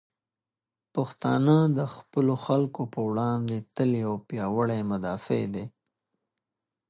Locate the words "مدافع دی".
4.91-5.65